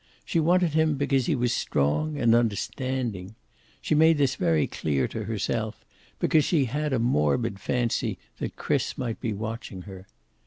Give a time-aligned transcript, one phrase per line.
[0.25, 3.35] She wanted him because he was strong and understanding.
[3.83, 5.85] She made this very clear to herself,
[6.17, 10.07] because she had a morbid fancy that Chris might be watching her.